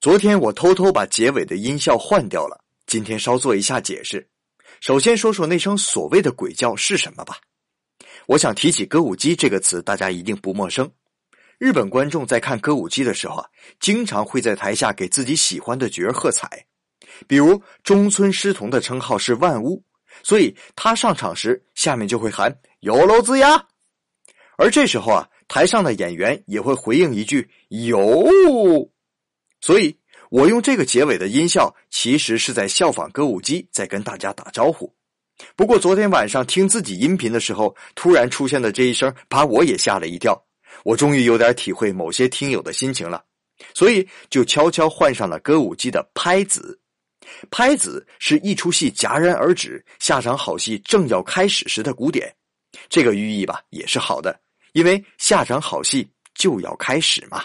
[0.00, 4.26] 昨天我偷偷把结尾的音效换掉了，今天稍做一下解释。
[4.80, 7.36] 首先说说那声所谓的鬼叫是什么吧。
[8.24, 10.90] 我想提起歌舞伎这个词，大家一定不陌生。
[11.58, 13.46] 日本观众在看歌舞伎的时候啊，
[13.78, 16.64] 经常会在台下给自己喜欢的角儿喝彩。
[17.28, 19.84] 比如中村狮童的称号是万物，
[20.22, 23.66] 所以他上场时，下面就会喊“有楼子呀”。
[24.56, 28.26] 而这时候啊，台上的演员也会回应一句“有”。
[29.60, 29.96] 所以，
[30.30, 34.92] 我用这个结尾的音效，其实是在效仿歌舞伎，在跟大家打招呼。
[35.56, 40.40] 不过，昨天晚上听自己音频的时候，突然出现的这一声，把我也吓了一跳。
[40.84, 43.24] 我终于有点体会某些听友的心情了，
[43.74, 46.78] 所以就悄悄换上了歌舞伎的拍子。
[47.50, 52.34] 拍子是一出戏戛然而止，下场好戏正要开始时的鼓点。
[52.88, 54.40] 这个寓意吧，也是好的，
[54.72, 57.44] 因为下场好戏就要开始嘛。